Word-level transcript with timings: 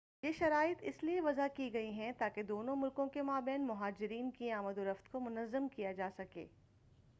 یہ 0.23 0.31
شرائط 0.31 0.77
اس 0.81 1.03
لئے 1.03 1.19
وضع 1.21 1.47
کی 1.55 1.71
گئی 1.73 1.91
ہیں 1.91 2.11
تاکہ 2.17 2.43
دونوں 2.43 2.75
ملکوں 2.75 3.07
کے 3.07 3.21
مابین 3.21 3.67
مہاجرین 3.67 4.29
کی 4.31 4.51
آمد 4.51 4.77
و 4.77 4.85
رفت 4.85 5.11
کو 5.11 5.19
منظم 5.19 5.67
کیا 5.67 5.91
جا 5.91 6.09
سکے 6.17 6.45